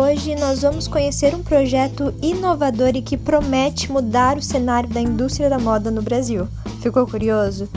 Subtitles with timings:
[0.00, 5.50] Hoje nós vamos conhecer um projeto inovador e que promete mudar o cenário da indústria
[5.50, 6.46] da moda no Brasil.
[6.80, 7.68] Ficou curioso?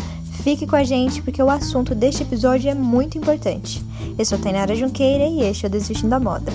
[0.44, 3.84] Fique com a gente porque o assunto deste episódio é muito importante.
[4.20, 6.54] Eu sou Tainara Junqueira e este é o Desistindo da Moda.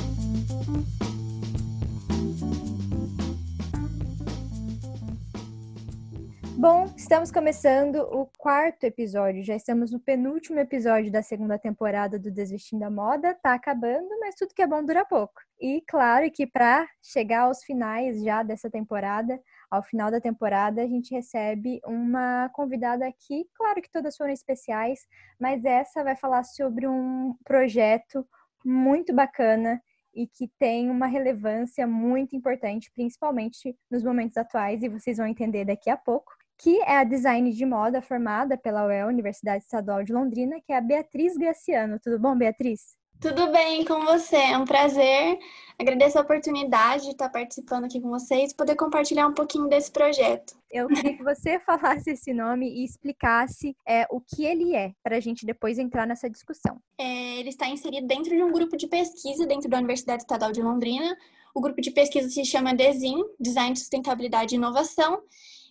[7.36, 9.42] Começando o quarto episódio.
[9.42, 13.34] Já estamos no penúltimo episódio da segunda temporada do Desvestindo da Moda.
[13.42, 15.34] Tá acabando, mas tudo que é bom dura pouco.
[15.60, 19.38] E claro que para chegar aos finais já dessa temporada,
[19.70, 23.46] ao final da temporada, a gente recebe uma convidada aqui.
[23.54, 25.00] Claro que todas foram especiais,
[25.38, 28.26] mas essa vai falar sobre um projeto
[28.64, 29.78] muito bacana
[30.14, 35.66] e que tem uma relevância muito importante, principalmente nos momentos atuais, e vocês vão entender
[35.66, 40.12] daqui a pouco que é a design de moda formada pela UEL, Universidade Estadual de
[40.12, 41.98] Londrina, que é a Beatriz Graciano.
[42.02, 42.96] Tudo bom, Beatriz?
[43.20, 44.36] Tudo bem com você?
[44.36, 45.38] É um prazer.
[45.78, 49.90] Agradeço a oportunidade de estar participando aqui com vocês e poder compartilhar um pouquinho desse
[49.90, 50.54] projeto.
[50.70, 55.16] Eu queria que você falasse esse nome e explicasse é, o que ele é, para
[55.16, 56.78] a gente depois entrar nessa discussão.
[56.98, 60.60] É, ele está inserido dentro de um grupo de pesquisa dentro da Universidade Estadual de
[60.60, 61.16] Londrina.
[61.54, 65.22] O grupo de pesquisa se chama DESIN, Design, Sustentabilidade e Inovação,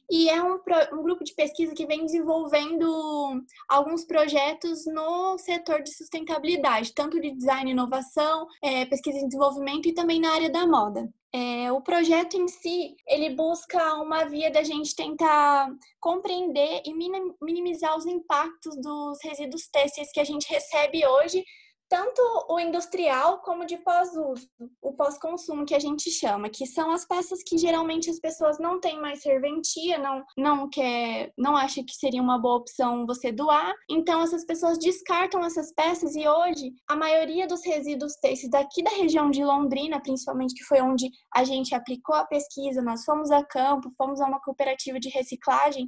[0.09, 0.59] e é um,
[0.93, 7.31] um grupo de pesquisa que vem desenvolvendo alguns projetos no setor de sustentabilidade, tanto de
[7.31, 11.09] design e inovação, é, pesquisa e desenvolvimento e também na área da moda.
[11.33, 16.93] É, o projeto em si, ele busca uma via da gente tentar compreender e
[17.41, 21.43] minimizar os impactos dos resíduos têxteis que a gente recebe hoje
[21.89, 24.47] tanto o industrial como de pós-uso,
[24.81, 28.79] o pós-consumo que a gente chama, que são as peças que geralmente as pessoas não
[28.79, 33.73] têm mais serventia, não não quer, não acha que seria uma boa opção você doar.
[33.89, 38.91] Então essas pessoas descartam essas peças e hoje a maioria dos resíduos têxteis daqui da
[38.91, 43.43] região de Londrina, principalmente que foi onde a gente aplicou a pesquisa, nós fomos a
[43.43, 45.87] campo, fomos a uma cooperativa de reciclagem,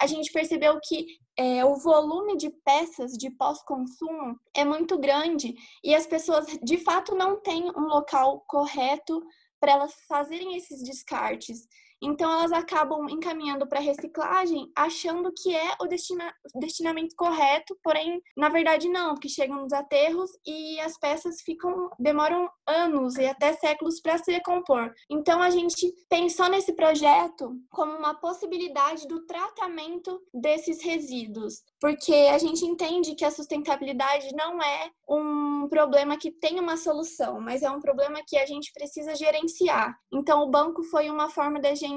[0.00, 1.06] a gente percebeu que
[1.38, 5.54] é, o volume de peças de pós-consumo é muito grande
[5.84, 9.22] e as pessoas de fato não têm um local correto
[9.60, 11.68] para elas fazerem esses descartes.
[12.02, 18.48] Então, elas acabam encaminhando para reciclagem achando que é o destina destinamento correto, porém, na
[18.48, 24.00] verdade, não, porque chegam nos aterros e as peças ficam demoram anos e até séculos
[24.00, 24.92] para se decompor.
[25.10, 32.38] Então, a gente pensou nesse projeto como uma possibilidade do tratamento desses resíduos, porque a
[32.38, 37.70] gente entende que a sustentabilidade não é um problema que tem uma solução, mas é
[37.70, 39.96] um problema que a gente precisa gerenciar.
[40.12, 41.87] Então, o banco foi uma forma da gente.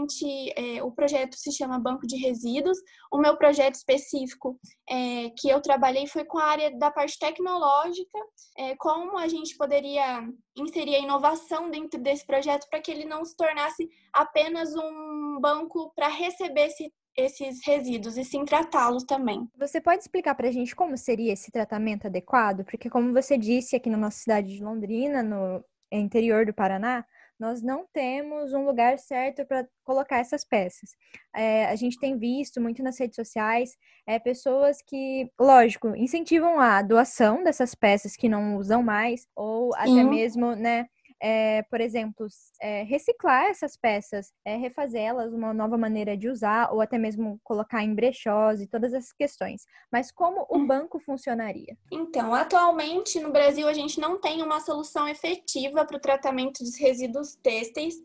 [0.55, 2.77] É, o projeto se chama Banco de Resíduos.
[3.11, 4.59] O meu projeto específico
[4.89, 8.19] é, que eu trabalhei foi com a área da parte tecnológica,
[8.57, 13.23] é, como a gente poderia inserir a inovação dentro desse projeto para que ele não
[13.25, 19.47] se tornasse apenas um banco para receber esse esses resíduos e sim tratá-los também.
[19.57, 22.63] Você pode explicar para a gente como seria esse tratamento adequado?
[22.63, 27.05] Porque, como você disse, aqui na nossa cidade de Londrina, no interior do Paraná,
[27.41, 30.91] nós não temos um lugar certo para colocar essas peças.
[31.35, 33.75] É, a gente tem visto muito nas redes sociais
[34.05, 39.79] é, pessoas que, lógico, incentivam a doação dessas peças que não usam mais, ou Sim.
[39.79, 40.85] até mesmo, né?
[41.21, 42.25] É, por exemplo,
[42.59, 47.83] é, reciclar essas peças, é, refazê-las, uma nova maneira de usar, ou até mesmo colocar
[47.83, 49.65] em brechós e todas essas questões.
[49.91, 51.77] Mas como o banco funcionaria?
[51.91, 56.75] Então, atualmente no Brasil a gente não tem uma solução efetiva para o tratamento dos
[56.77, 57.95] resíduos têxteis.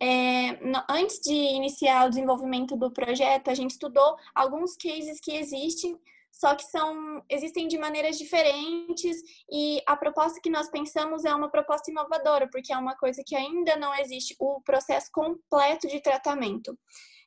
[0.00, 5.36] É, no, antes de iniciar o desenvolvimento do projeto, a gente estudou alguns cases que
[5.36, 5.98] existem
[6.32, 9.16] só que são existem de maneiras diferentes
[9.50, 13.36] e a proposta que nós pensamos é uma proposta inovadora, porque é uma coisa que
[13.36, 16.76] ainda não existe o processo completo de tratamento.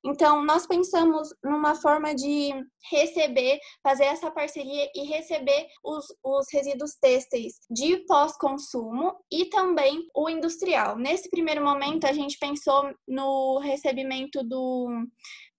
[0.06, 2.53] Então, nós pensamos numa forma de
[2.91, 10.29] receber, fazer essa parceria e receber os, os resíduos têxteis de pós-consumo e também o
[10.29, 10.96] industrial.
[10.96, 14.88] Nesse primeiro momento, a gente pensou no recebimento do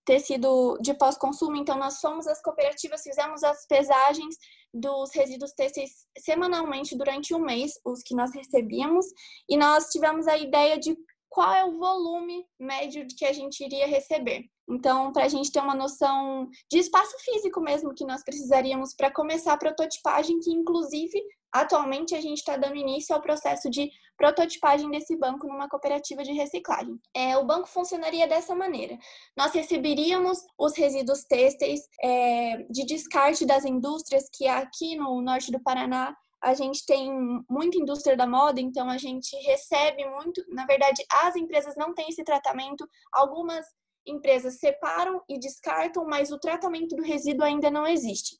[0.07, 4.37] tecido de pós-consumo, então nós fomos as cooperativas, fizemos as pesagens
[4.73, 9.05] dos resíduos têxteis semanalmente durante um mês, os que nós recebíamos,
[9.49, 10.97] e nós tivemos a ideia de
[11.29, 14.45] qual é o volume médio que a gente iria receber.
[14.69, 19.11] Então, para a gente ter uma noção de espaço físico mesmo que nós precisaríamos para
[19.13, 21.23] começar a prototipagem, que inclusive
[21.53, 26.33] atualmente a gente está dando início ao processo de prototipagem desse banco numa cooperativa de
[26.33, 26.99] reciclagem.
[27.15, 28.99] É, o banco funcionaria dessa maneira:
[29.37, 35.63] nós receberíamos os resíduos têxteis é, de descarte das indústrias que aqui no norte do
[35.63, 37.11] Paraná a gente tem
[37.49, 40.45] muita indústria da moda, então a gente recebe muito.
[40.49, 42.87] Na verdade, as empresas não têm esse tratamento.
[43.13, 43.67] Algumas
[44.07, 48.37] empresas separam e descartam, mas o tratamento do resíduo ainda não existe.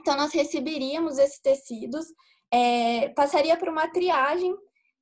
[0.00, 2.06] Então, nós receberíamos esses tecidos,
[2.50, 4.54] é, passaria por uma triagem.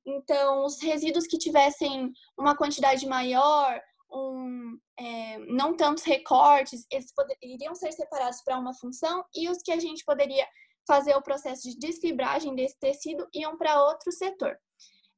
[0.05, 3.81] Então, os resíduos que tivessem uma quantidade maior,
[4.11, 9.71] um, é, não tantos recortes, eles poderiam ser separados para uma função e os que
[9.71, 10.47] a gente poderia
[10.87, 14.57] fazer o processo de desfibragem desse tecido iam para outro setor.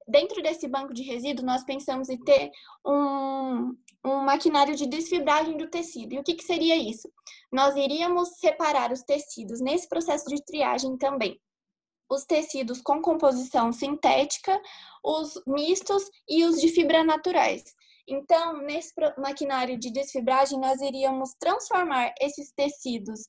[0.08, 2.50] Dentro desse banco de resíduos, nós pensamos em ter
[2.86, 3.76] um,
[4.06, 6.14] um maquinário de desfibragem do tecido.
[6.14, 7.12] E o que, que seria isso?
[7.52, 11.40] Nós iríamos separar os tecidos nesse processo de triagem também.
[12.10, 14.60] Os tecidos com composição sintética,
[15.04, 17.64] os mistos e os de fibra naturais.
[18.08, 23.28] Então, nesse maquinário de desfibragem, nós iríamos transformar esses tecidos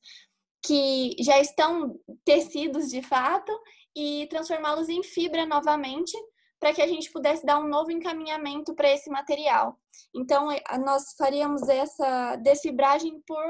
[0.64, 3.52] que já estão tecidos de fato
[3.96, 6.16] e transformá-los em fibra novamente
[6.60, 9.78] para que a gente pudesse dar um novo encaminhamento para esse material.
[10.14, 10.48] Então,
[10.84, 13.42] nós faríamos essa desfibragem por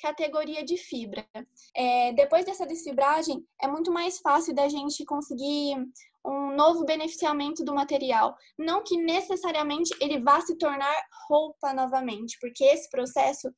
[0.00, 1.26] categoria de fibra.
[1.74, 5.76] É, depois dessa desfibragem, é muito mais fácil da gente conseguir
[6.24, 8.36] um novo beneficiamento do material.
[8.58, 10.94] Não que necessariamente ele vá se tornar
[11.28, 13.52] roupa novamente, porque esse processo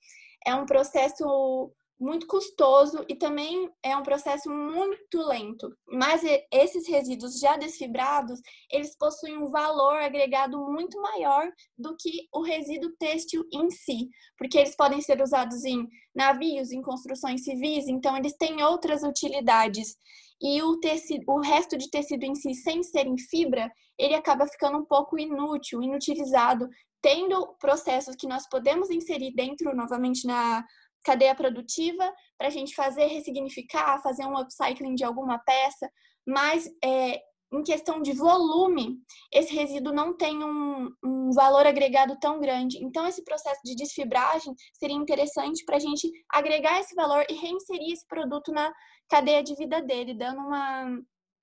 [0.47, 5.71] é um processo muito custoso e também é um processo muito lento.
[5.87, 12.43] Mas esses resíduos já desfibrados, eles possuem um valor agregado muito maior do que o
[12.43, 14.09] resíduo têxtil em si,
[14.39, 19.97] porque eles podem ser usados em navios, em construções civis, então eles têm outras utilidades.
[20.43, 24.47] E o, tecido, o resto de tecido em si, sem ser em fibra, ele acaba
[24.47, 26.67] ficando um pouco inútil, inutilizado,
[27.03, 30.65] tendo processos que nós podemos inserir dentro, novamente, na
[31.05, 35.91] cadeia produtiva para a gente fazer, ressignificar, fazer um upcycling de alguma peça,
[36.27, 37.21] mas é,
[37.53, 38.99] em questão de volume,
[39.33, 42.79] esse resíduo não tem um, um, valor agregado tão grande.
[42.83, 47.93] Então, esse processo de desfibragem seria interessante para a gente agregar esse valor e reinserir
[47.93, 48.73] esse produto na
[49.09, 51.01] cadeia de vida dele, dando uma,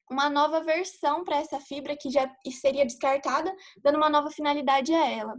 [0.09, 5.09] uma nova versão para essa fibra que já seria descartada, dando uma nova finalidade a
[5.09, 5.35] ela.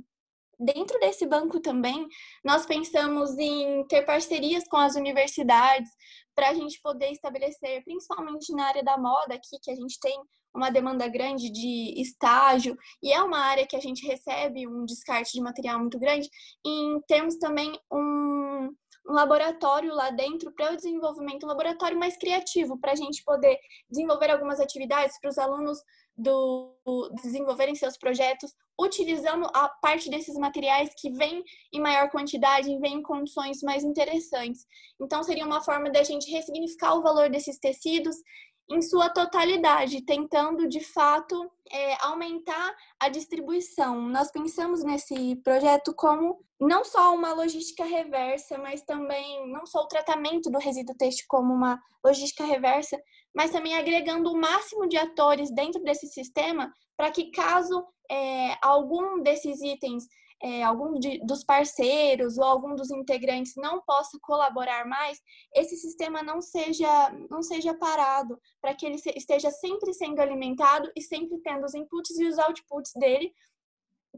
[0.58, 2.06] Dentro desse banco também,
[2.44, 5.88] nós pensamos em ter parcerias com as universidades
[6.34, 10.16] para a gente poder estabelecer, principalmente na área da moda aqui, que a gente tem
[10.54, 15.32] uma demanda grande de estágio e é uma área que a gente recebe um descarte
[15.32, 16.28] de material muito grande,
[16.64, 18.37] em termos também um,
[19.08, 23.58] um laboratório lá dentro para o desenvolvimento, um laboratório mais criativo, para a gente poder
[23.90, 25.78] desenvolver algumas atividades para os alunos
[26.16, 26.76] do
[27.22, 33.02] desenvolverem seus projetos utilizando a parte desses materiais que vêm em maior quantidade, vêm em
[33.02, 34.64] condições mais interessantes.
[35.00, 38.16] Então seria uma forma da gente ressignificar o valor desses tecidos
[38.68, 44.02] em sua totalidade, tentando de fato é, aumentar a distribuição.
[44.02, 49.88] Nós pensamos nesse projeto como não só uma logística reversa, mas também não só o
[49.88, 53.00] tratamento do resíduo têxtil como uma logística reversa,
[53.34, 59.22] mas também agregando o máximo de atores dentro desse sistema para que caso é, algum
[59.22, 60.04] desses itens
[60.42, 65.20] é, algum de, dos parceiros ou algum dos integrantes não possa colaborar mais,
[65.54, 66.88] esse sistema não seja,
[67.30, 72.18] não seja parado, para que ele esteja sempre sendo alimentado e sempre tendo os inputs
[72.18, 73.32] e os outputs dele,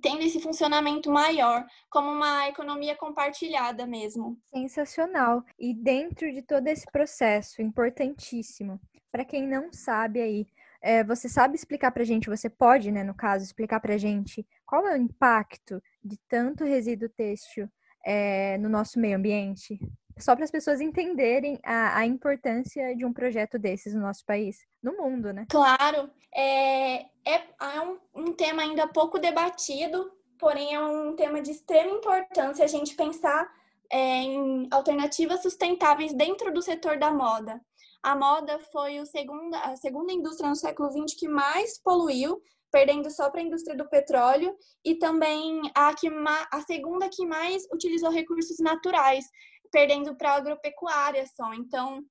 [0.02, 4.38] tendo esse funcionamento maior, como uma economia compartilhada mesmo.
[4.54, 5.45] Sensacional.
[5.59, 8.80] E dentro de todo esse processo importantíssimo,
[9.11, 10.47] para quem não sabe aí,
[10.83, 14.87] é, você sabe explicar para gente, você pode, né, no caso, explicar para gente qual
[14.87, 17.69] é o impacto de tanto resíduo têxtil
[18.04, 19.78] é, no nosso meio ambiente?
[20.19, 24.59] Só para as pessoas entenderem a, a, importância de um projeto desses no nosso país,
[24.83, 25.47] no mundo, né?
[25.49, 31.50] Claro, é, é, é um, um tema ainda pouco debatido, porém é um tema de
[31.50, 33.50] extrema importância a gente pensar
[33.90, 37.61] é, em alternativas sustentáveis dentro do setor da moda.
[38.02, 42.40] A moda foi o segunda, a segunda indústria no século XX que mais poluiu,
[42.71, 47.65] perdendo só para a indústria do petróleo, e também a, que, a segunda que mais
[47.73, 49.25] utilizou recursos naturais,
[49.71, 51.53] perdendo para a agropecuária só.
[51.55, 52.03] Então,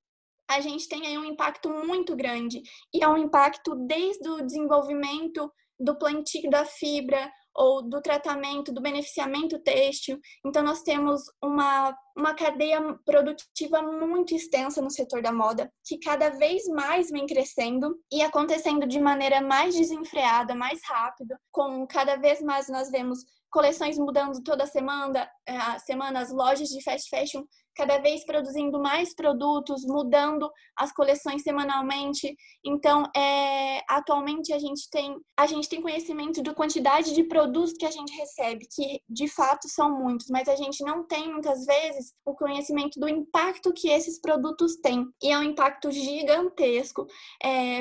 [0.49, 2.61] a gente tem aí um impacto muito grande,
[2.93, 8.81] e é um impacto desde o desenvolvimento do plantio da fibra, ou do tratamento, do
[8.81, 10.19] beneficiamento têxtil.
[10.45, 16.29] Então, nós temos uma, uma cadeia produtiva muito extensa no setor da moda, que cada
[16.29, 22.41] vez mais vem crescendo e acontecendo de maneira mais desenfreada, mais rápido, com cada vez
[22.41, 23.19] mais nós vemos
[23.51, 27.43] coleções mudando toda semana, a semana as lojas de fast fashion
[27.79, 32.35] cada vez produzindo mais produtos, mudando as coleções semanalmente.
[32.61, 37.85] Então, é, atualmente a gente tem a gente tem conhecimento da quantidade de produtos que
[37.85, 42.13] a gente recebe, que de fato são muitos, mas a gente não tem muitas vezes
[42.25, 45.07] o conhecimento do impacto que esses produtos têm.
[45.23, 47.07] E é um impacto gigantesco.
[47.41, 47.79] É,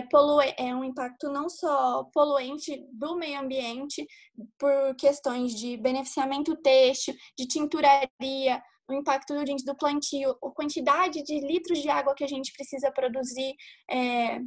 [0.56, 4.06] é um impacto não só poluente do meio ambiente,
[4.56, 11.80] por questões de beneficiamento têxtil, de tinturaria, o impacto do, plantio, a quantidade de litros
[11.80, 13.54] de água que a gente precisa produzir,
[13.90, 14.40] é,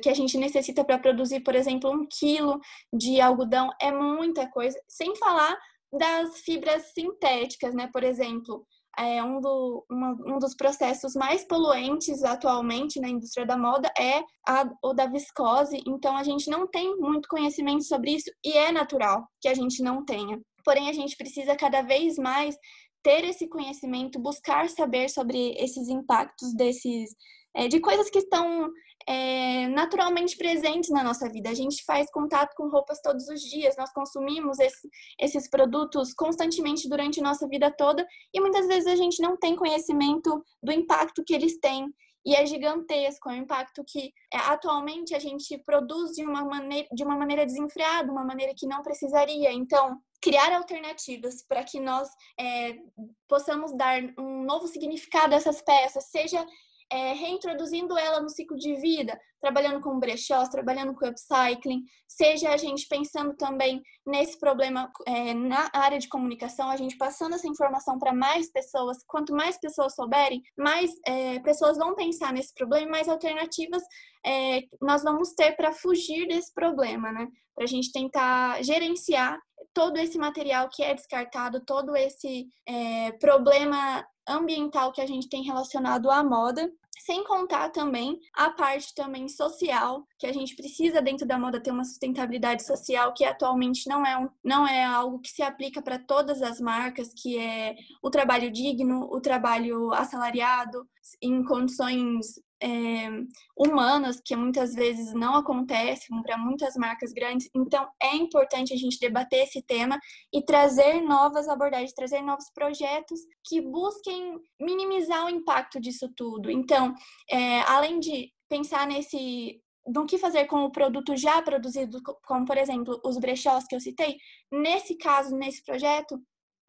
[0.00, 2.60] que a gente necessita para produzir, por exemplo, um quilo
[2.92, 4.78] de algodão, é muita coisa.
[4.88, 5.56] Sem falar
[5.92, 7.88] das fibras sintéticas, né?
[7.92, 8.66] Por exemplo,
[8.98, 14.22] é um, do, uma, um dos processos mais poluentes atualmente na indústria da moda é
[14.46, 15.82] a, o da viscose.
[15.86, 19.82] Então, a gente não tem muito conhecimento sobre isso e é natural que a gente
[19.82, 20.40] não tenha.
[20.64, 22.56] Porém, a gente precisa cada vez mais
[23.02, 27.14] ter esse conhecimento, buscar saber sobre esses impactos desses
[27.54, 28.70] é, de coisas que estão
[29.06, 31.50] é, naturalmente presentes na nossa vida.
[31.50, 34.88] A gente faz contato com roupas todos os dias, nós consumimos esse,
[35.20, 40.44] esses produtos constantemente durante nossa vida toda e muitas vezes a gente não tem conhecimento
[40.62, 41.92] do impacto que eles têm.
[42.24, 46.86] E é gigantesco, é um impacto que é, atualmente a gente produz de uma, maneira,
[46.92, 49.52] de uma maneira desenfreada, uma maneira que não precisaria.
[49.52, 52.78] Então, criar alternativas para que nós é,
[53.26, 56.46] possamos dar um novo significado a essas peças, seja
[56.92, 62.56] é, reintroduzindo ela no ciclo de vida, trabalhando com brechós, trabalhando com upcycling, seja a
[62.58, 67.98] gente pensando também nesse problema é, na área de comunicação, a gente passando essa informação
[67.98, 73.08] para mais pessoas, quanto mais pessoas souberem, mais é, pessoas vão pensar nesse problema, mais
[73.08, 73.82] alternativas
[74.24, 77.26] é, nós vamos ter para fugir desse problema, né?
[77.54, 79.38] Para a gente tentar gerenciar
[79.74, 85.42] todo esse material que é descartado, todo esse é, problema ambiental que a gente tem
[85.42, 86.70] relacionado à moda
[87.04, 91.72] sem contar também a parte também social, que a gente precisa dentro da moda ter
[91.72, 95.98] uma sustentabilidade social que atualmente não é, um, não é algo que se aplica para
[95.98, 100.86] todas as marcas, que é o trabalho digno, o trabalho assalariado,
[101.20, 103.08] em condições é,
[103.56, 107.50] humanas que muitas vezes não acontecem para muitas marcas grandes.
[107.54, 109.98] Então, é importante a gente debater esse tema
[110.32, 116.50] e trazer novas abordagens, trazer novos projetos que busquem minimizar o impacto disso tudo.
[116.50, 116.94] Então,
[117.28, 122.56] é, além de pensar nesse do que fazer com o produto já produzido, como por
[122.56, 124.16] exemplo os brechós que eu citei,
[124.48, 126.22] nesse caso, nesse projeto,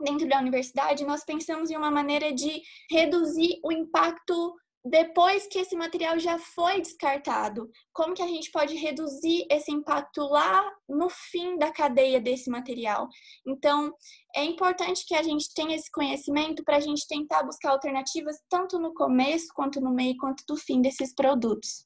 [0.03, 5.75] dentro da universidade, nós pensamos em uma maneira de reduzir o impacto depois que esse
[5.75, 11.57] material já foi descartado, como que a gente pode reduzir esse impacto lá no fim
[11.57, 13.07] da cadeia desse material?
[13.47, 13.93] Então,
[14.35, 18.77] é importante que a gente tenha esse conhecimento para a gente tentar buscar alternativas tanto
[18.77, 21.85] no começo, quanto no meio, quanto do fim desses produtos.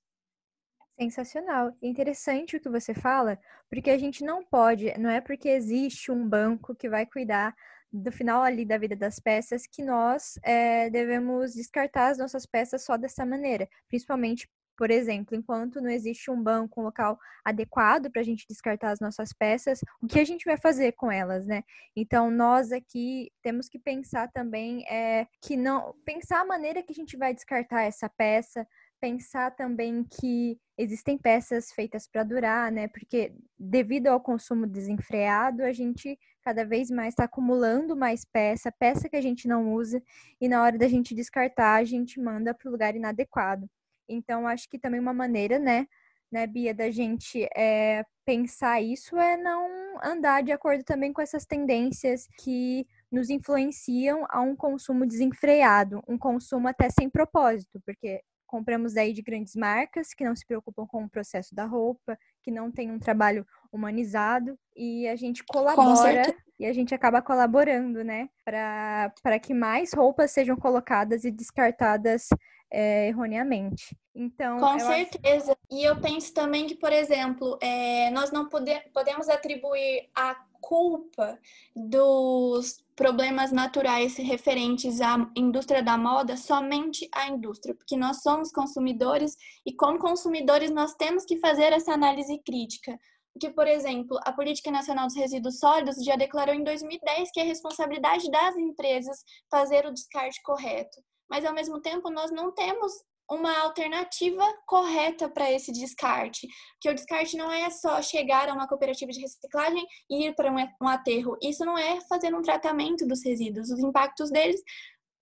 [0.99, 1.71] Sensacional.
[1.79, 3.37] Interessante o que você fala,
[3.69, 7.55] porque a gente não pode, não é porque existe um banco que vai cuidar
[7.91, 12.83] do final ali da vida das peças que nós é, devemos descartar as nossas peças
[12.83, 18.21] só dessa maneira, principalmente por exemplo, enquanto não existe um banco, um local adequado para
[18.21, 21.63] a gente descartar as nossas peças, o que a gente vai fazer com elas, né?
[21.95, 25.95] Então, nós aqui temos que pensar também é, que não.
[26.05, 28.67] Pensar a maneira que a gente vai descartar essa peça,
[29.01, 32.87] pensar também que existem peças feitas para durar, né?
[32.87, 39.09] Porque devido ao consumo desenfreado, a gente cada vez mais está acumulando mais peça, peça
[39.09, 40.01] que a gente não usa,
[40.39, 43.69] e na hora da gente descartar, a gente manda para o lugar inadequado.
[44.07, 45.85] Então, acho que também uma maneira, né,
[46.31, 51.45] né, Bia, da gente é, pensar isso é não andar de acordo também com essas
[51.45, 58.93] tendências que nos influenciam a um consumo desenfreado, um consumo até sem propósito, porque compramos
[58.93, 62.71] daí de grandes marcas que não se preocupam com o processo da roupa, que não
[62.71, 69.39] tem um trabalho humanizado e a gente colabora e a gente acaba colaborando, né, para
[69.39, 72.29] que mais roupas sejam colocadas e descartadas
[72.71, 73.95] é, erroneamente.
[74.15, 75.51] Então, com certeza.
[75.51, 75.59] Acho...
[75.69, 81.37] E eu penso também que, por exemplo, é, nós não pode, podemos atribuir a culpa
[81.75, 89.37] dos problemas naturais referentes à indústria da moda somente à indústria, porque nós somos consumidores
[89.63, 92.99] e, como consumidores, nós temos que fazer essa análise crítica.
[93.31, 97.43] Porque, por exemplo, a Política Nacional dos Resíduos Sólidos já declarou em 2010 que é
[97.43, 100.99] responsabilidade das empresas fazer o descarte correto.
[101.29, 102.91] Mas, ao mesmo tempo, nós não temos
[103.29, 106.47] uma alternativa correta para esse descarte.
[106.79, 110.51] Que o descarte não é só chegar a uma cooperativa de reciclagem e ir para
[110.81, 111.37] um aterro.
[111.41, 113.69] Isso não é fazer um tratamento dos resíduos.
[113.69, 114.61] Os impactos deles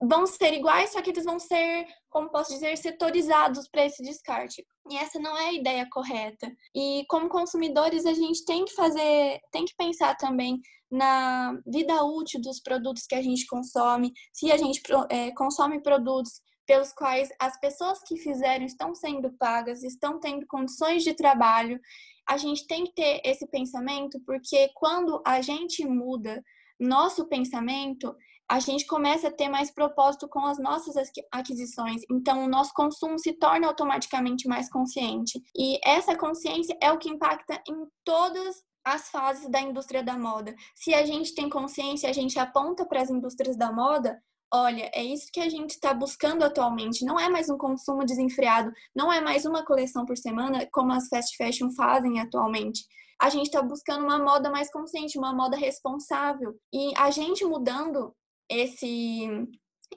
[0.00, 4.64] vão ser iguais, só que eles vão ser, como posso dizer, setorizados para esse descarte.
[4.90, 6.50] E essa não é a ideia correta.
[6.74, 10.60] E como consumidores, a gente tem que fazer, tem que pensar também
[10.90, 16.40] na vida útil dos produtos que a gente consome, se a gente é, consome produtos
[16.66, 21.80] pelos quais as pessoas que fizeram estão sendo pagas, estão tendo condições de trabalho.
[22.28, 26.42] A gente tem que ter esse pensamento, porque quando a gente muda
[26.78, 28.14] nosso pensamento,
[28.48, 30.94] a gente começa a ter mais propósito com as nossas
[31.32, 32.02] aquisições.
[32.10, 35.42] Então, o nosso consumo se torna automaticamente mais consciente.
[35.56, 40.54] E essa consciência é o que impacta em todas as fases da indústria da moda.
[40.76, 44.22] Se a gente tem consciência, a gente aponta para as indústrias da moda,
[44.52, 47.04] olha, é isso que a gente está buscando atualmente.
[47.04, 51.08] Não é mais um consumo desenfreado, não é mais uma coleção por semana, como as
[51.08, 52.84] fast fashion fazem atualmente.
[53.20, 56.54] A gente está buscando uma moda mais consciente, uma moda responsável.
[56.72, 58.14] E a gente mudando
[58.48, 59.28] esse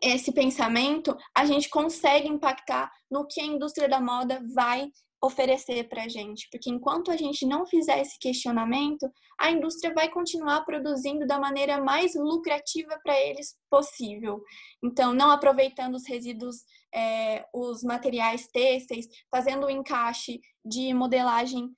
[0.01, 4.87] esse pensamento, a gente consegue impactar no que a indústria da moda vai
[5.21, 10.09] oferecer para a gente, porque enquanto a gente não fizer esse questionamento, a indústria vai
[10.09, 14.41] continuar produzindo da maneira mais lucrativa para eles possível.
[14.83, 16.57] Então, não aproveitando os resíduos,
[16.93, 21.69] é, os materiais têxteis, fazendo o encaixe de modelagem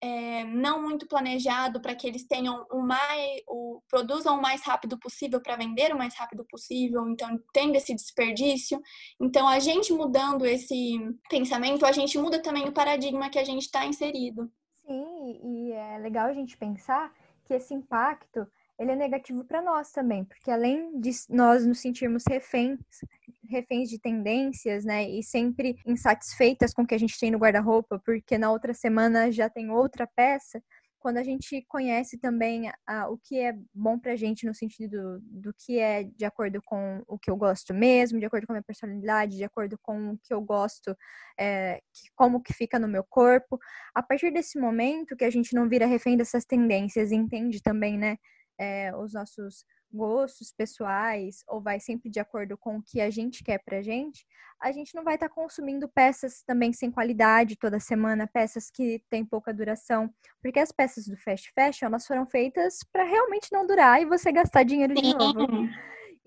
[0.00, 4.98] é, não muito planejado para que eles tenham o mais, o, produzam o mais rápido
[4.98, 8.80] possível para vender o mais rápido possível, então tendo esse desperdício.
[9.20, 10.98] Então, a gente mudando esse
[11.28, 14.50] pensamento, a gente muda também o paradigma que a gente está inserido.
[14.86, 17.12] Sim, e é legal a gente pensar
[17.44, 18.46] que esse impacto
[18.78, 22.78] ele é negativo para nós também, porque além de nós nos sentirmos reféns,
[23.48, 27.98] reféns de tendências, né, e sempre insatisfeitas com o que a gente tem no guarda-roupa,
[28.04, 30.62] porque na outra semana já tem outra peça,
[30.98, 32.68] quando a gente conhece também
[33.10, 37.00] o que é bom pra gente no sentido do, do que é de acordo com
[37.06, 40.18] o que eu gosto mesmo, de acordo com a minha personalidade, de acordo com o
[40.18, 40.96] que eu gosto,
[41.38, 43.56] é, que, como que fica no meu corpo,
[43.94, 48.16] a partir desse momento que a gente não vira refém dessas tendências, entende também, né,
[48.58, 53.42] é, os nossos gostos pessoais ou vai sempre de acordo com o que a gente
[53.42, 54.26] quer pra gente,
[54.60, 59.02] a gente não vai estar tá consumindo peças também sem qualidade toda semana, peças que
[59.10, 63.66] têm pouca duração, porque as peças do fast fashion, elas foram feitas para realmente não
[63.66, 65.46] durar e você gastar dinheiro de novo.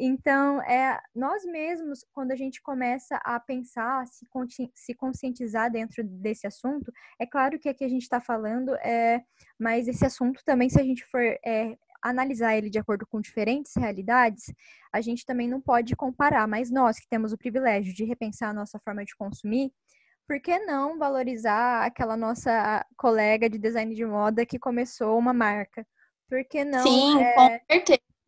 [0.02, 4.26] Então, é nós mesmos, quando a gente começa a pensar, se,
[4.74, 6.90] se conscientizar dentro desse assunto,
[7.20, 9.22] é claro que aqui a gente está falando, é,
[9.60, 13.74] mas esse assunto também, se a gente for é, analisar ele de acordo com diferentes
[13.76, 14.54] realidades,
[14.92, 16.48] a gente também não pode comparar.
[16.48, 19.72] Mas nós que temos o privilégio de repensar a nossa forma de consumir,
[20.28, 25.86] por que não valorizar aquela nossa colega de design de moda que começou uma marca?
[26.28, 27.62] Por que não Sim, é,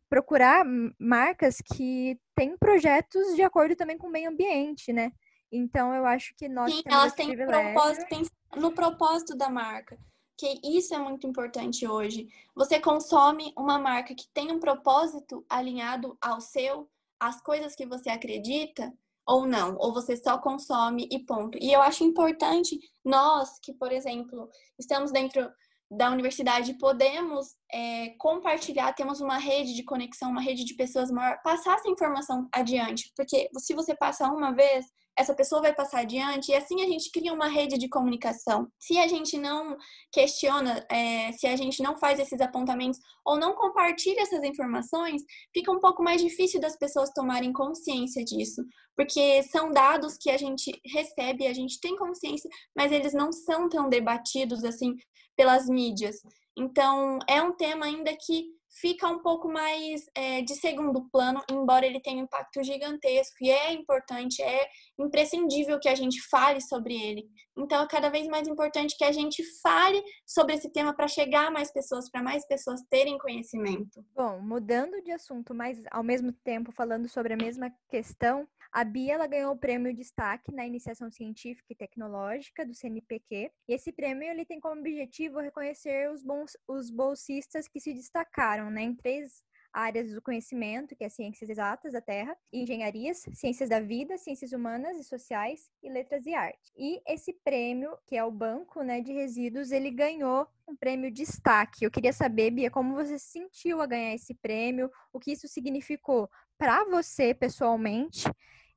[0.08, 0.64] procurar
[0.98, 5.12] marcas que têm projetos de acordo também com o meio ambiente, né?
[5.50, 9.96] Então eu acho que nós Sim, temos elas têm propósito, no propósito da marca
[10.42, 12.26] que isso é muito importante hoje.
[12.56, 18.10] Você consome uma marca que tem um propósito alinhado ao seu, às coisas que você
[18.10, 18.92] acredita,
[19.24, 21.56] ou não, ou você só consome e ponto.
[21.60, 25.48] E eu acho importante nós que, por exemplo, estamos dentro
[25.88, 31.40] da universidade, podemos é, compartilhar, temos uma rede de conexão, uma rede de pessoas maior,
[31.44, 34.86] passar essa informação adiante, porque se você passa uma vez,
[35.18, 38.68] essa pessoa vai passar adiante e assim a gente cria uma rede de comunicação.
[38.78, 39.76] Se a gente não
[40.10, 45.22] questiona, é, se a gente não faz esses apontamentos ou não compartilha essas informações,
[45.52, 48.64] fica um pouco mais difícil das pessoas tomarem consciência disso,
[48.96, 53.68] porque são dados que a gente recebe, a gente tem consciência, mas eles não são
[53.68, 54.94] tão debatidos assim
[55.36, 56.16] pelas mídias.
[56.56, 58.44] Então, é um tema ainda que
[58.80, 63.50] fica um pouco mais é, de segundo plano, embora ele tenha um impacto gigantesco e
[63.50, 64.66] é importante, é
[64.98, 67.28] imprescindível que a gente fale sobre ele.
[67.56, 71.48] Então, é cada vez mais importante que a gente fale sobre esse tema para chegar
[71.48, 74.04] a mais pessoas, para mais pessoas terem conhecimento.
[74.14, 79.14] Bom, mudando de assunto, mas ao mesmo tempo falando sobre a mesma questão, a Bia
[79.14, 83.52] ela ganhou o prêmio Destaque na Iniciação Científica e Tecnológica do CNPq.
[83.68, 88.70] E esse prêmio ele tem como objetivo reconhecer os, bons, os bolsistas que se destacaram
[88.70, 93.80] né, em três áreas do conhecimento, que é ciências exatas da Terra, engenharias, ciências da
[93.80, 96.72] vida, ciências humanas e sociais e letras e arte.
[96.76, 101.84] E esse prêmio, que é o Banco né, de Resíduos, ele ganhou um prêmio destaque.
[101.84, 105.48] Eu queria saber, Bia, como você se sentiu a ganhar esse prêmio, o que isso
[105.48, 108.24] significou para você pessoalmente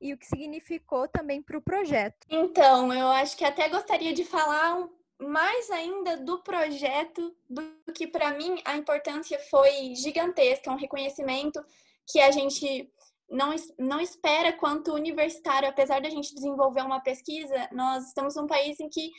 [0.06, 2.28] e o que significou também para o projeto.
[2.30, 4.88] Então, eu acho que até gostaria de falar
[5.20, 7.64] mais ainda do projeto do
[7.94, 11.64] que para mim a importância foi gigantesca, um reconhecimento
[12.08, 12.92] que a gente
[13.30, 18.80] não, não espera quanto universitário, apesar da gente desenvolver uma pesquisa, nós estamos num país
[18.80, 19.10] em que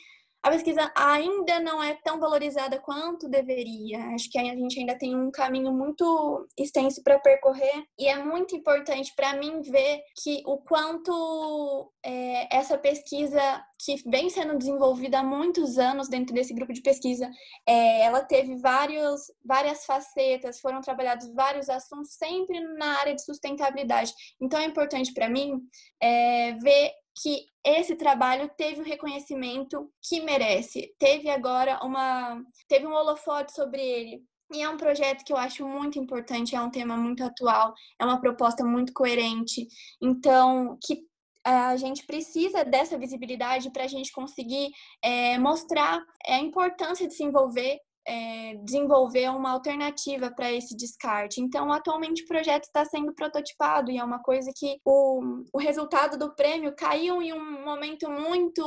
[0.43, 3.99] a pesquisa ainda não é tão valorizada quanto deveria.
[4.13, 8.55] Acho que a gente ainda tem um caminho muito extenso para percorrer e é muito
[8.55, 13.41] importante para mim ver que o quanto é, essa pesquisa
[13.83, 17.29] que vem sendo desenvolvida há muitos anos dentro desse grupo de pesquisa,
[17.67, 24.13] é, ela teve vários, várias facetas, foram trabalhados vários assuntos sempre na área de sustentabilidade.
[24.41, 25.59] Então é importante para mim
[26.01, 30.93] é, ver que esse trabalho teve o reconhecimento que merece.
[30.99, 32.41] Teve agora uma.
[32.67, 34.23] teve um holofote sobre ele.
[34.53, 38.05] E é um projeto que eu acho muito importante, é um tema muito atual, é
[38.05, 39.67] uma proposta muito coerente.
[40.01, 41.05] Então, que
[41.43, 44.69] a gente precisa dessa visibilidade para a gente conseguir
[45.01, 51.41] é, mostrar a importância de se envolver é, desenvolver uma alternativa para esse descarte.
[51.41, 56.17] Então, atualmente o projeto está sendo prototipado e é uma coisa que o, o resultado
[56.17, 58.63] do prêmio caiu em um momento muito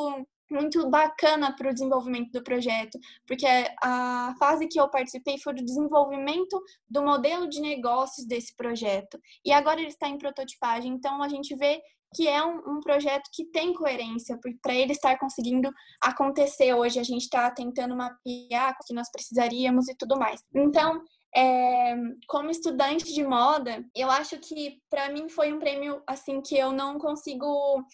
[0.51, 3.47] muito bacana para o desenvolvimento do projeto, porque
[3.81, 9.17] a fase que eu participei foi do desenvolvimento do modelo de negócios desse projeto.
[9.45, 11.81] E agora ele está em prototipagem, então a gente vê
[12.15, 15.71] que é um, um projeto que tem coerência, para ele estar conseguindo
[16.01, 20.41] acontecer hoje, a gente está tentando mapear o que nós precisaríamos e tudo mais.
[20.55, 21.03] Então,
[21.35, 21.95] é,
[22.27, 26.73] como estudante de moda, eu acho que para mim foi um prêmio assim que eu
[26.73, 27.85] não consigo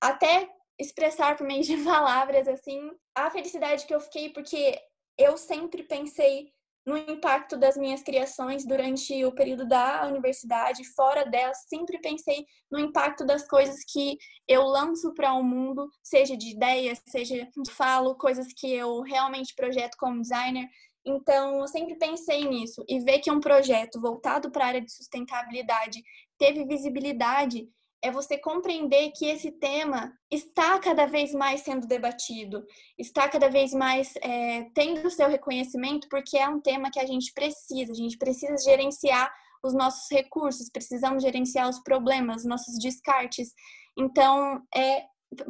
[0.00, 4.78] até expressar por meio de palavras assim a felicidade que eu fiquei porque
[5.18, 6.52] eu sempre pensei
[6.86, 12.78] no impacto das minhas criações durante o período da universidade, fora dela, sempre pensei no
[12.78, 18.14] impacto das coisas que eu lanço para o mundo, seja de ideias, seja de falo,
[18.14, 20.68] coisas que eu realmente projeto como designer.
[21.04, 24.92] Então, eu sempre pensei nisso e ver que um projeto voltado para a área de
[24.92, 26.02] sustentabilidade
[26.38, 27.68] teve visibilidade
[28.02, 32.64] é você compreender que esse tema está cada vez mais sendo debatido,
[32.98, 37.06] está cada vez mais é, tendo o seu reconhecimento, porque é um tema que a
[37.06, 39.32] gente precisa, a gente precisa gerenciar
[39.62, 43.52] os nossos recursos, precisamos gerenciar os problemas, nossos descartes.
[43.96, 45.04] Então, é,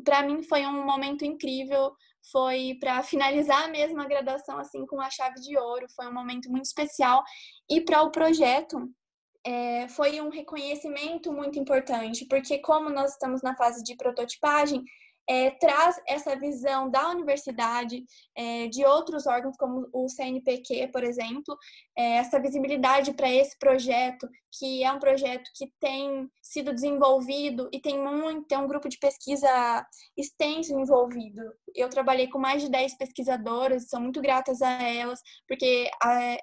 [0.04, 1.92] para mim foi um momento incrível,
[2.30, 6.50] foi para finalizar mesmo a graduação assim com a chave de ouro, foi um momento
[6.50, 7.22] muito especial
[7.68, 8.78] e para o projeto
[9.46, 14.84] é, foi um reconhecimento muito importante, porque como nós estamos na fase de prototipagem,
[15.28, 21.56] é, traz essa visão da universidade, é, de outros órgãos, como o CNPq, por exemplo,
[21.96, 27.80] é, essa visibilidade para esse projeto, que é um projeto que tem sido desenvolvido e
[27.80, 29.84] tem muito, tem um grupo de pesquisa
[30.16, 31.42] extenso envolvido.
[31.74, 35.90] Eu trabalhei com mais de 10 pesquisadoras, sou muito gratas a elas, porque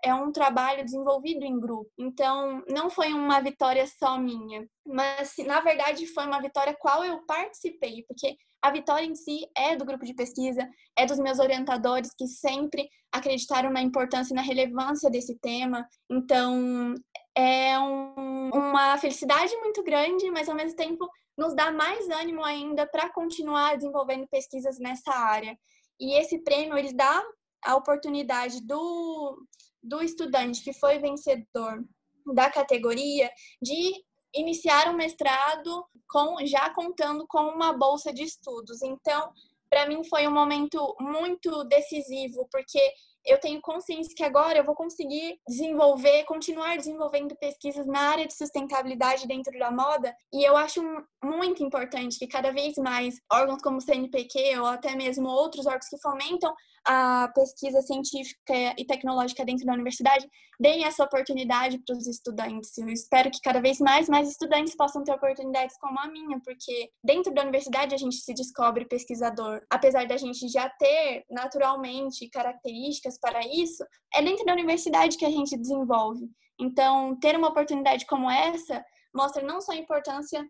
[0.04, 1.90] é um trabalho desenvolvido em grupo.
[1.98, 7.26] Então, não foi uma vitória só minha, mas na verdade foi uma vitória qual eu
[7.26, 10.66] participei, porque a vitória em si é do grupo de pesquisa,
[10.98, 15.86] é dos meus orientadores que sempre acreditaram na importância e na relevância desse tema.
[16.10, 16.96] Então,
[17.36, 22.88] é um, uma felicidade muito grande, mas ao mesmo tempo nos dá mais ânimo ainda
[22.88, 25.58] para continuar desenvolvendo pesquisas nessa área.
[26.00, 27.22] E esse prêmio ele dá
[27.66, 29.46] a oportunidade do,
[29.84, 31.84] do estudante que foi vencedor
[32.34, 33.30] da categoria
[33.62, 33.92] de
[34.34, 38.82] iniciar um mestrado com já contando com uma bolsa de estudos.
[38.82, 39.32] Então,
[39.70, 42.80] para mim foi um momento muito decisivo, porque
[43.26, 48.34] eu tenho consciência que agora eu vou conseguir desenvolver, continuar desenvolvendo pesquisas na área de
[48.34, 50.82] sustentabilidade dentro da moda, e eu acho
[51.24, 55.88] muito importante que cada vez mais órgãos como o CNPq ou até mesmo outros órgãos
[55.88, 56.54] que fomentam
[56.86, 60.28] a pesquisa científica e tecnológica dentro da universidade
[60.60, 62.78] deem essa oportunidade para os estudantes.
[62.78, 66.90] Eu espero que cada vez mais mais estudantes possam ter oportunidades como a minha, porque
[67.04, 69.62] dentro da universidade a gente se descobre pesquisador.
[69.70, 75.32] Apesar da gente já ter naturalmente características para isso, é dentro da universidade que a
[75.32, 76.30] gente desenvolve.
[76.60, 80.46] Então, ter uma oportunidade como essa mostra não só a importância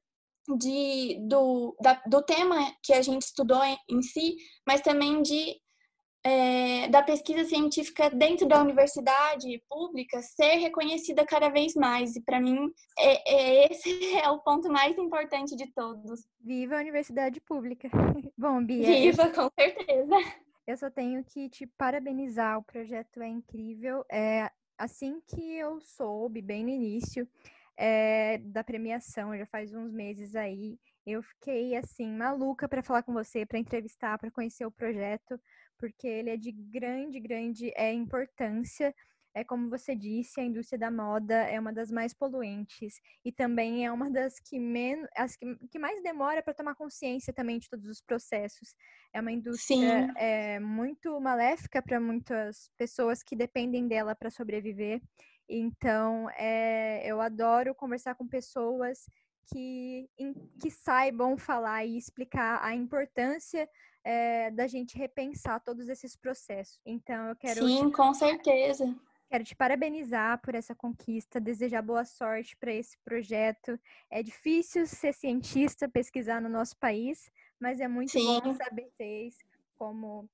[0.58, 4.36] de, do, da, do tema que a gente estudou em, em si,
[4.68, 5.56] mas também de
[6.24, 12.16] é, da pesquisa científica dentro da universidade pública ser reconhecida cada vez mais.
[12.16, 16.26] E para mim, é, é, esse é o ponto mais importante de todos.
[16.40, 17.90] Viva a universidade pública!
[18.38, 18.86] Bom, Bia.
[18.86, 20.16] Viva, com certeza!
[20.66, 24.06] Eu só tenho que te parabenizar, o projeto é incrível.
[24.10, 27.28] É, assim que eu soube, bem no início
[27.78, 33.14] é, da premiação, já faz uns meses aí, eu fiquei assim maluca para falar com
[33.14, 35.40] você, para entrevistar, para conhecer o projeto,
[35.84, 38.96] porque ele é de grande, grande é, importância
[39.36, 43.86] é como você disse, a indústria da moda é uma das mais poluentes e também
[43.86, 47.68] é uma das que menos, as que, que mais demora para tomar consciência também de
[47.68, 48.74] todos os processos.
[49.12, 55.02] É uma indústria é, muito maléfica para muitas pessoas que dependem dela para sobreviver.
[55.50, 59.06] Então, é, eu adoro conversar com pessoas
[59.52, 60.08] que,
[60.62, 63.68] que saibam falar e explicar a importância
[64.04, 66.80] é, da gente repensar todos esses processos.
[66.86, 67.68] Então, eu quero.
[67.68, 68.94] Sim, com certeza.
[69.30, 73.80] Quero te parabenizar por essa conquista, desejar boa sorte para esse projeto.
[74.12, 78.40] É difícil ser cientista, pesquisar no nosso país, mas é muito Sim.
[78.42, 79.36] bom saber vocês
[79.76, 80.30] como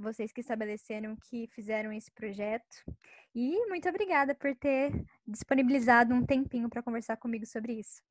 [0.00, 2.84] vocês que estabeleceram que fizeram esse projeto.
[3.34, 4.92] E muito obrigada por ter
[5.26, 8.02] disponibilizado um tempinho para conversar comigo sobre isso.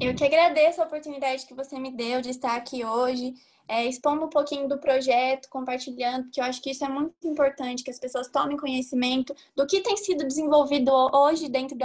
[0.00, 3.34] Eu que agradeço a oportunidade que você me deu de estar aqui hoje,
[3.66, 7.82] é, expondo um pouquinho do projeto, compartilhando, porque eu acho que isso é muito importante,
[7.82, 11.76] que as pessoas tomem conhecimento do que tem sido desenvolvido hoje dentro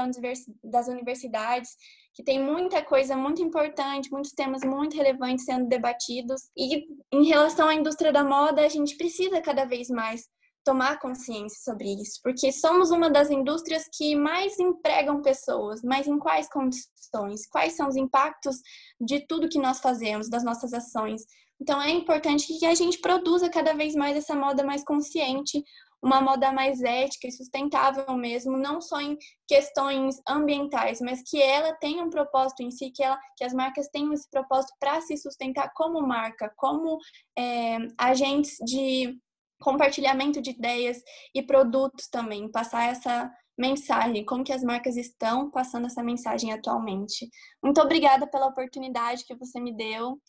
[0.64, 1.76] das universidades,
[2.14, 6.42] que tem muita coisa muito importante, muitos temas muito relevantes sendo debatidos.
[6.56, 10.28] E em relação à indústria da moda, a gente precisa cada vez mais
[10.64, 16.18] tomar consciência sobre isso, porque somos uma das indústrias que mais empregam pessoas, mas em
[16.18, 17.46] quais condições?
[17.52, 18.58] Quais são os impactos
[19.00, 21.24] de tudo que nós fazemos, das nossas ações?
[21.60, 25.64] Então é importante que a gente produza cada vez mais essa moda mais consciente,
[26.04, 31.74] uma moda mais ética e sustentável mesmo, não só em questões ambientais, mas que ela
[31.76, 35.16] tenha um propósito em si, que, ela, que as marcas tenham esse propósito para se
[35.16, 36.98] sustentar como marca, como
[37.40, 39.18] é, agentes de
[39.62, 41.02] compartilhamento de ideias
[41.34, 47.30] e produtos também, passar essa mensagem, como que as marcas estão passando essa mensagem atualmente.
[47.64, 50.20] Muito obrigada pela oportunidade que você me deu.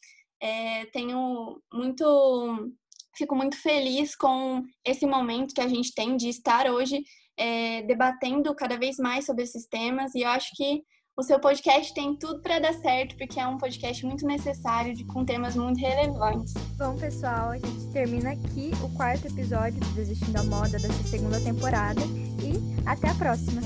[0.41, 2.71] É, tenho muito,
[3.17, 7.03] fico muito feliz com esse momento que a gente tem de estar hoje
[7.37, 10.83] é, debatendo cada vez mais sobre esses temas e eu acho que
[11.17, 15.05] o seu podcast tem tudo para dar certo, porque é um podcast muito necessário, de,
[15.05, 16.53] com temas muito relevantes.
[16.77, 21.41] Bom, pessoal, a gente termina aqui o quarto episódio do Desistindo da Moda dessa segunda
[21.41, 22.01] temporada
[22.43, 23.61] e até a próxima.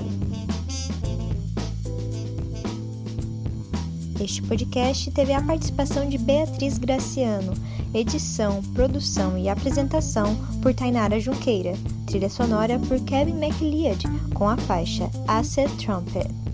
[4.20, 7.54] Este podcast teve a participação de Beatriz Graciano,
[7.94, 15.08] edição, produção e apresentação por Tainara Junqueira, trilha sonora por Kevin McLeod, com a faixa
[15.28, 16.47] Acid Trumpet.